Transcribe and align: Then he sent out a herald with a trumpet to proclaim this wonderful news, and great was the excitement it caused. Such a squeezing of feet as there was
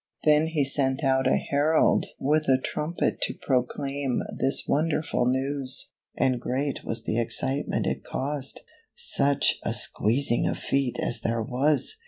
Then 0.23 0.47
he 0.47 0.65
sent 0.65 1.03
out 1.03 1.27
a 1.27 1.37
herald 1.37 2.07
with 2.17 2.45
a 2.49 2.59
trumpet 2.59 3.21
to 3.21 3.35
proclaim 3.39 4.23
this 4.35 4.63
wonderful 4.67 5.27
news, 5.27 5.91
and 6.17 6.41
great 6.41 6.83
was 6.83 7.03
the 7.03 7.19
excitement 7.19 7.85
it 7.85 8.03
caused. 8.03 8.61
Such 8.95 9.59
a 9.61 9.73
squeezing 9.75 10.47
of 10.47 10.57
feet 10.57 10.97
as 10.99 11.19
there 11.19 11.43
was 11.43 11.97